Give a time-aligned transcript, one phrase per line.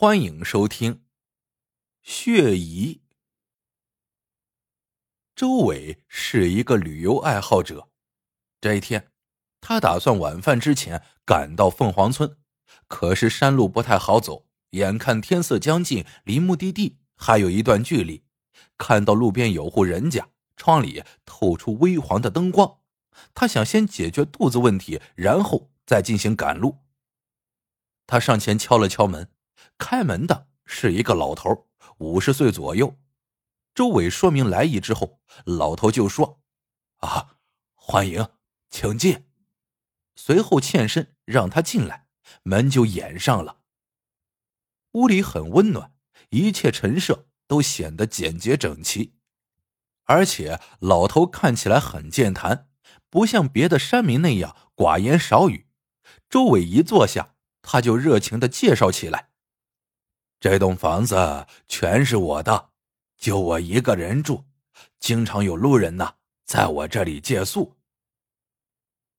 [0.00, 0.94] 欢迎收听
[2.00, 2.94] 《血疑》。
[5.36, 7.90] 周伟是一个旅游爱好者。
[8.62, 9.10] 这一天，
[9.60, 12.38] 他打算晚饭之前赶到凤凰村，
[12.88, 18.24] 可是山路不太好走，眼看天色将近，离目的地还有一段距离。
[18.78, 22.78] 看到路边有户人家，窗里透出微黄的灯光，
[23.34, 26.78] 他想先解决肚子问题，然后再进行赶路。
[28.06, 29.30] 他上前敲了敲门。
[29.80, 31.66] 开门的是一个老头，
[31.96, 33.00] 五十岁左右。
[33.74, 36.42] 周伟说明来意之后，老头就说
[37.00, 37.38] ：“啊，
[37.74, 38.28] 欢迎，
[38.68, 39.26] 请进。”
[40.14, 42.06] 随后欠身让他进来，
[42.42, 43.62] 门就掩上了。
[44.92, 45.94] 屋里很温暖，
[46.28, 49.14] 一切陈设都显得简洁整齐，
[50.04, 52.68] 而且老头看起来很健谈，
[53.08, 55.68] 不像别的山民那样寡言少语。
[56.28, 59.29] 周伟一坐下，他就热情的介绍起来。
[60.40, 62.70] 这栋房子全是我的，
[63.18, 64.44] 就我一个人住，
[64.98, 66.14] 经常有路人呐
[66.46, 67.76] 在我这里借宿。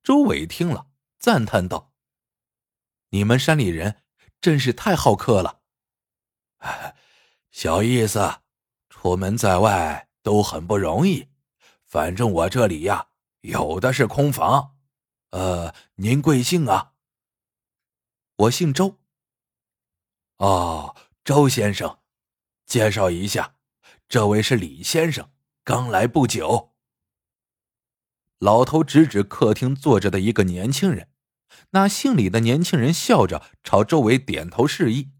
[0.01, 0.87] 周伟听了，
[1.19, 1.93] 赞叹道
[3.09, 4.01] ：“你们山里人
[4.41, 5.59] 真是太好客了。”
[7.51, 8.39] 小意思，
[8.89, 11.29] 出门在外都很不容易。
[11.85, 13.09] 反正我这里呀，
[13.41, 14.75] 有的是空房。
[15.29, 16.93] 呃，您贵姓啊？
[18.37, 18.97] 我姓周。
[20.37, 20.95] 哦。
[21.23, 21.99] 周先生，
[22.65, 23.53] 介绍一下，
[24.09, 25.29] 这位是李先生，
[25.63, 26.73] 刚来不久。
[28.39, 31.09] 老头指指客厅坐着的一个年轻人，
[31.69, 35.11] 那姓李的年轻人笑着朝周伟点头示意。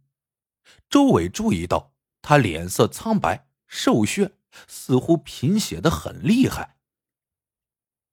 [0.90, 1.94] 周伟注意到
[2.24, 4.32] 他脸色苍白、瘦削，
[4.68, 6.78] 似乎贫血的很厉害。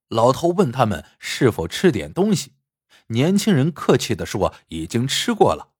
[0.09, 2.53] 老头问他们是否吃点东西，
[3.07, 5.73] 年轻人客气的说已经吃过了。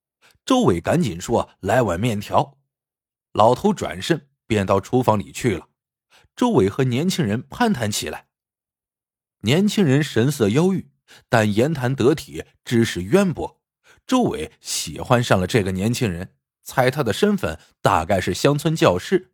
[0.50, 2.58] 周伟赶紧说：“来碗面条。”
[3.34, 5.70] 老头转身便到厨房里去了。
[6.36, 8.30] 周伟和年轻人攀谈起来。
[9.42, 10.90] 年轻人神色忧郁，
[11.30, 13.62] 但言谈得体，知识渊博。
[14.08, 16.34] 周伟喜欢上了这个年轻人，
[16.64, 19.32] 猜他的身份大概是乡村教师。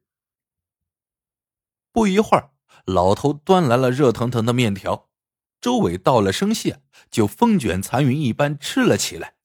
[1.94, 2.52] 不一会儿，
[2.84, 5.08] 老头端来了热腾腾的面条，
[5.62, 9.36] 周伟道了声谢，就风卷残云一般吃了起来。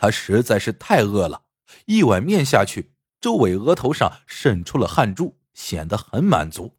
[0.00, 1.44] 他实在是太饿了，
[1.84, 6.78] 一碗面下去，周伟额头上渗出了汗珠，显得很满足。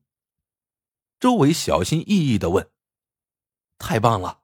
[1.20, 2.72] 周伟小心翼翼的问
[3.78, 4.42] ：“太棒了，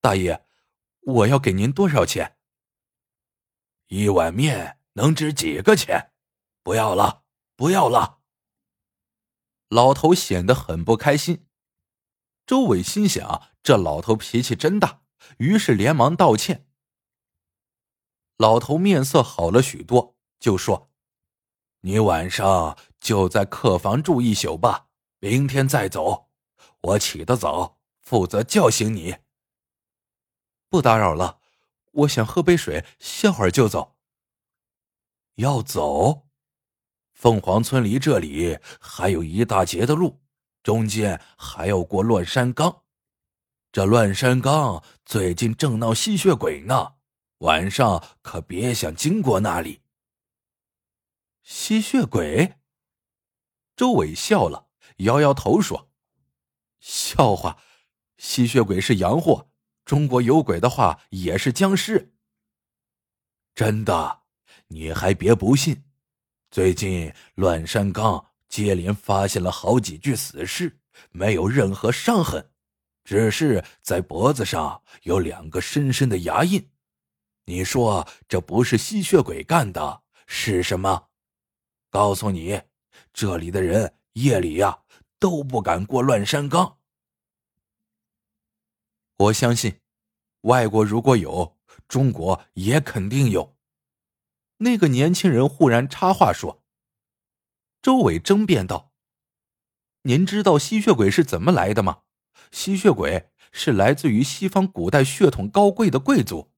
[0.00, 0.46] 大爷，
[1.02, 2.38] 我要给您多少钱？”
[3.88, 6.12] 一碗面能值几个钱？
[6.62, 7.24] 不要了，
[7.54, 8.20] 不要了。
[9.68, 11.46] 老头显得很不开心。
[12.46, 15.02] 周伟心想：这老头脾气真大，
[15.36, 16.66] 于是连忙道歉。
[18.40, 20.88] 老头面色好了许多，就说
[21.84, 24.86] ：“你晚上就在客房住一宿吧，
[25.18, 26.30] 明天再走。
[26.80, 29.16] 我起得早，负责叫醒你。”
[30.70, 31.40] 不打扰了，
[31.92, 33.98] 我想喝杯水，歇会儿就走。
[35.34, 36.26] 要走？
[37.12, 40.22] 凤凰村离这里还有一大截的路，
[40.62, 42.84] 中间还要过乱山岗。
[43.70, 46.94] 这乱山岗最近正闹吸血鬼呢。
[47.40, 49.80] 晚上可别想经过那里。
[51.42, 52.56] 吸血鬼。
[53.74, 54.68] 周伟笑了，
[54.98, 55.90] 摇摇头说
[56.80, 57.58] ：“笑话，
[58.18, 59.50] 吸血鬼是洋货。
[59.86, 62.12] 中国有鬼的话，也是僵尸。
[63.54, 64.22] 真的，
[64.68, 65.84] 你还别不信。
[66.50, 70.78] 最近乱山岗接连发现了好几具死尸，
[71.10, 72.50] 没有任何伤痕，
[73.02, 76.70] 只是在脖子上有两个深深的牙印。”
[77.50, 81.08] 你说这不是吸血鬼干的，是什么？
[81.90, 82.62] 告诉你，
[83.12, 84.82] 这里的人夜里呀
[85.18, 86.78] 都不敢过乱山岗。
[89.16, 89.80] 我相信，
[90.42, 91.58] 外国如果有，
[91.88, 93.56] 中国也肯定有。
[94.58, 96.62] 那个年轻人忽然插话说
[97.82, 98.92] ：“周伟争辩道，
[100.02, 102.02] 您知道吸血鬼是怎么来的吗？
[102.52, 106.48] 吸血鬼是来自于西方古代血统高贵的贵族。”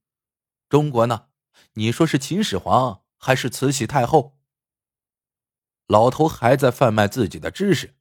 [0.72, 1.26] 中国呢？
[1.74, 4.38] 你说是秦始皇还是慈禧太后？
[5.86, 7.94] 老头还在贩卖自己的知识。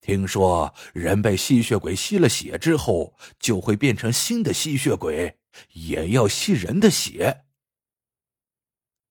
[0.00, 5.38] 听说人被吸血鬼吸了血之后，就会变成新的吸血鬼，
[5.72, 7.44] 也要吸人的血。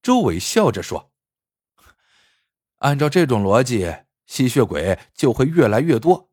[0.01, 1.13] 周伟笑着说
[2.81, 3.95] ：“按照这种逻辑，
[4.25, 6.31] 吸血鬼就会越来越多，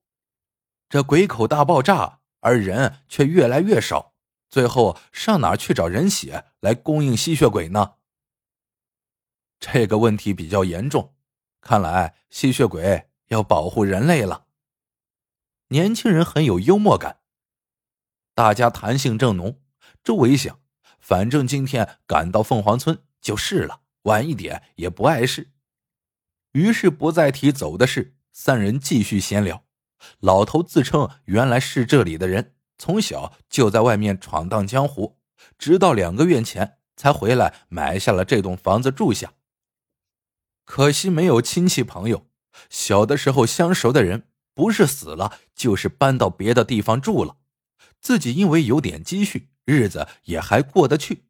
[0.88, 4.11] 这鬼口大爆炸，而人却越来越少。”
[4.52, 7.94] 最后上哪去找人血来供应吸血鬼呢？
[9.58, 11.14] 这个问题比较严重，
[11.62, 14.44] 看来吸血鬼要保护人类了。
[15.68, 17.20] 年轻人很有幽默感，
[18.34, 19.58] 大家谈性正浓。
[20.04, 20.60] 周围想，
[21.00, 25.50] 反正今天赶到凤凰村就是了，晚一点也不碍事。
[26.50, 29.64] 于是不再提走的事，三人继续闲聊。
[30.20, 35.16] 老头自称原来是这里的人，从小就在外面闯荡江湖，
[35.56, 39.34] 直到两个月前才回来买下了这栋房子住下。
[40.64, 42.26] 可惜没有亲戚朋友，
[42.68, 44.26] 小的时候相熟的人。
[44.52, 47.36] 不是死了，就是搬到别的地方住了。
[48.00, 51.26] 自己因为有点积蓄，日子也还过得去。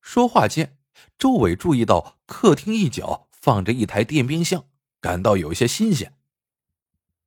[0.00, 0.78] 说话间，
[1.18, 4.66] 周伟注意到客厅一角放着一台电冰箱，
[5.00, 6.14] 感到有些新鲜。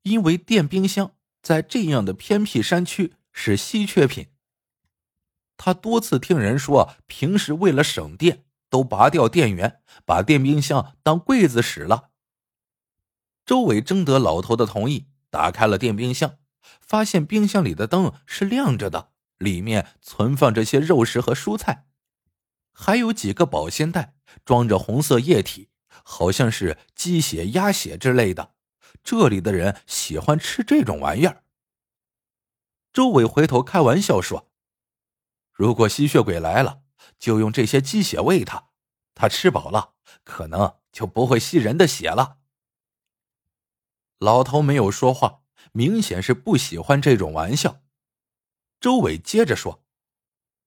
[0.04, 4.28] 因为电冰箱在这样的偏僻山区是稀缺品。
[5.58, 12.10] 他多次听人说，平时为了省电，都拔掉电源，把电冰箱当柜子使了。
[13.46, 16.38] 周伟征得老头的同意，打开了电冰箱，
[16.80, 21.86] 发现冰箱里的灯是亮着的，里面存放着些肉食和蔬菜，
[22.72, 24.16] 还有几个保鲜袋，
[24.46, 25.70] 装着红色液体，
[26.04, 28.54] 好像是鸡血、鸭血之类的。
[29.04, 31.44] 这里的人喜欢吃这种玩意儿。
[32.94, 34.52] 周伟回头开玩笑说
[35.54, 36.84] ：“如果吸血鬼来了，
[37.18, 38.70] 就用这些鸡血喂他，
[39.16, 42.40] 他吃饱了，可能就不会吸人的血了。”
[44.20, 47.82] 老头没有说话，明显是不喜欢这种玩笑。
[48.80, 49.84] 周伟接着说：“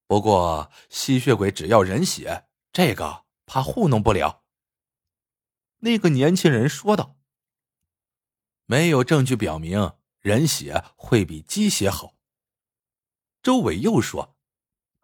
[0.06, 4.42] 不过吸血鬼只要人血，这个怕糊弄不了。”
[5.80, 7.16] 那个年轻人说道
[8.66, 12.14] ：“没有证据表明人血会比鸡血好。”
[13.42, 14.36] 周伟又说：“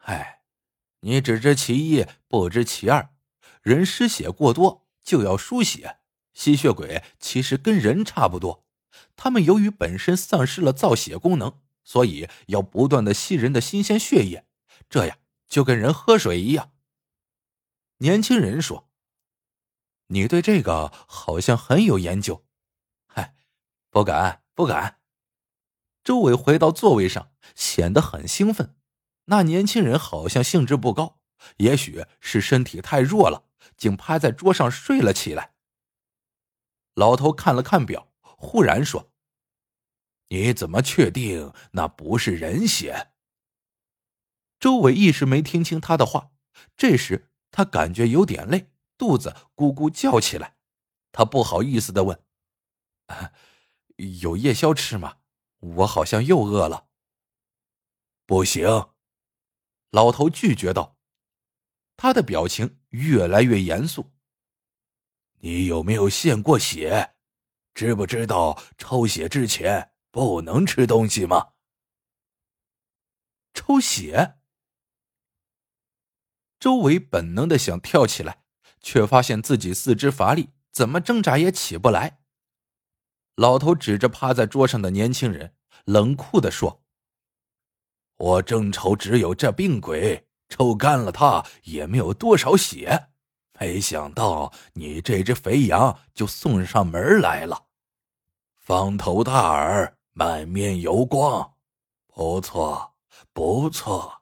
[0.05, 0.43] 哎，
[1.01, 3.15] 你只知其一，不知其二。
[3.63, 5.99] 人失血过多就要输血。”
[6.33, 8.65] 吸血鬼其实跟人差不多，
[9.17, 14.47] 他们由于本身丧失了造血功能，所以要不断的吸人的新鲜血液，
[14.89, 15.19] 这样
[15.49, 16.73] 就跟人喝水一样。
[17.99, 18.89] 年轻人说
[20.07, 22.47] ：“你对这个好像很有研究。”
[23.91, 25.01] 不敢不敢。
[26.03, 28.77] 周伟回到座位上，显得很兴奋。
[29.27, 31.21] 那年轻人好像兴致不高，
[31.59, 33.45] 也许是身体太弱了，
[33.77, 35.55] 竟趴在桌上睡了起来。
[36.95, 39.13] 老头看了看表，忽然说
[40.29, 43.13] ：“你怎么确定那不是人血？”
[44.59, 46.31] 周伟一时没听清他的话。
[46.77, 50.57] 这时他感觉有点累，肚子咕咕叫起来。
[51.13, 52.23] 他不好意思的问
[53.07, 53.33] ：“啊
[54.21, 55.19] 有夜宵吃吗？
[55.59, 56.89] 我好像又饿了。
[58.27, 58.91] ”“不行。”
[59.91, 60.97] 老头拒绝道。
[61.97, 64.13] 他的表情越来越严肃。
[65.41, 67.15] 你有没有献过血？
[67.75, 71.53] 知不知道抽血之前不能吃东西吗？
[73.53, 74.39] 抽血？
[76.59, 78.45] 周围本能的想跳起来，
[78.81, 82.20] 却发现自己四肢乏力，怎么挣扎也起不来。
[83.41, 85.55] 老头指着趴在桌上的年轻人，
[85.87, 86.83] 冷酷的说
[88.19, 93.09] ：“我正愁只有这病鬼，抽干了他也没有多少血。”
[93.59, 97.65] 没想到你这只肥羊就送上门来了，
[98.59, 101.55] 方头大耳，满面油光，
[102.09, 102.93] 不错，
[103.33, 104.21] 不错。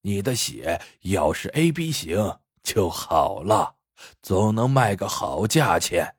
[0.00, 3.76] 你的血要是 A B 型就好了，
[4.20, 6.16] 总能卖个好价钱。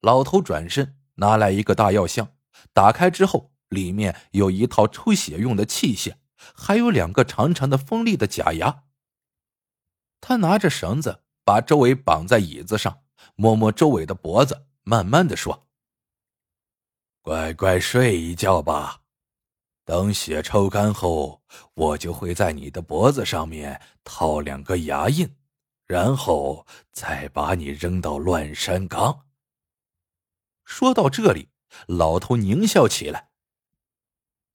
[0.00, 2.34] 老头转身拿来一个大药箱，
[2.72, 6.14] 打开之后，里面有一套抽血用的器械，
[6.54, 8.84] 还有两个长长的锋利的假牙。
[10.20, 13.02] 他拿着绳子把周伟绑在椅子上，
[13.34, 15.66] 摸摸周伟的脖子，慢慢的说
[17.22, 19.02] ：“乖乖睡一觉吧，
[19.84, 21.42] 等血抽干后，
[21.74, 25.36] 我就会在你的脖子上面套两个牙印，
[25.86, 29.24] 然后再把你扔到乱山岗。”
[30.68, 31.48] 说到这里，
[31.86, 33.30] 老头狞笑起来。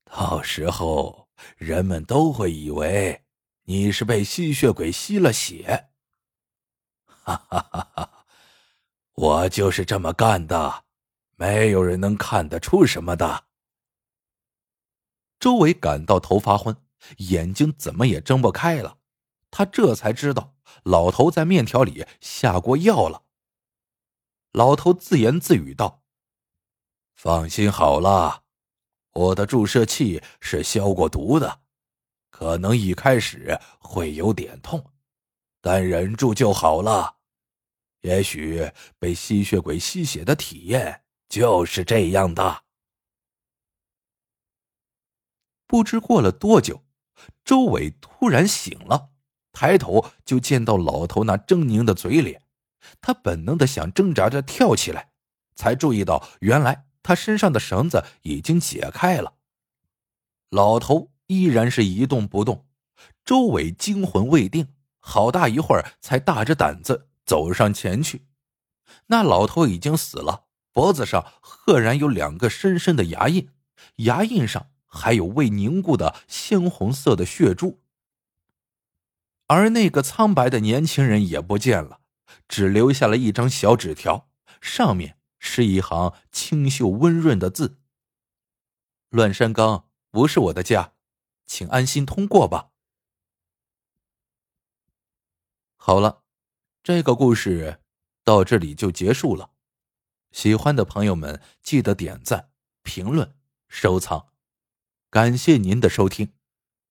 [0.05, 1.27] 到时候，
[1.57, 3.25] 人们都会以为。
[3.63, 5.89] 你是被吸血鬼吸了血，
[7.05, 8.25] 哈哈哈哈！
[9.13, 10.83] 我就是这么干的，
[11.35, 13.45] 没有人能看得出什么的。
[15.39, 16.75] 周围感到头发昏，
[17.17, 18.99] 眼睛怎么也睁不开了。
[19.49, 23.23] 他这才知道老头在面条里下过药了。
[24.51, 26.02] 老头自言自语道
[27.15, 28.43] ：“放心好了，
[29.11, 31.61] 我的注射器是消过毒的。”
[32.29, 34.83] 可能一开始会有点痛，
[35.61, 37.17] 但忍住就好了。
[38.01, 42.63] 也许被吸血鬼吸血的体验就是这样的。
[45.67, 46.83] 不知过了多久，
[47.45, 49.11] 周伟突然醒了，
[49.53, 52.41] 抬头就见到老头那狰狞的嘴脸，
[52.99, 55.11] 他本能的想挣扎着跳起来，
[55.55, 59.35] 才注意到原来他身上的绳子已经解开了。
[60.49, 62.65] 老头依然是一动不动，
[63.23, 64.69] 周伟惊魂未定，
[64.99, 67.09] 好大一会儿才大着胆子。
[67.25, 68.27] 走上前去，
[69.07, 70.43] 那老头已经死了，
[70.73, 73.49] 脖子上赫然有两个深深的牙印，
[73.95, 77.81] 牙印上还有未凝固的鲜红色的血珠。
[79.47, 82.01] 而那个苍白的年轻人也不见了，
[82.49, 84.27] 只留下了一张小纸条，
[84.59, 87.77] 上面是一行清秀温润的字
[89.11, 90.93] ：“乱山岗不是我的家，
[91.45, 92.71] 请安心通过吧。”
[95.75, 96.21] 好了。
[96.81, 97.79] 这个故事
[98.25, 99.51] 到这里就结束了，
[100.31, 103.37] 喜欢的朋友们记得点赞、评论、
[103.69, 104.33] 收藏，
[105.09, 106.33] 感谢您的收听，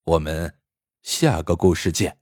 [0.04, 0.59] 我们
[1.02, 2.22] 下个故事见。